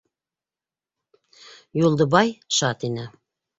[1.85, 3.05] Юлдыбай шат ине.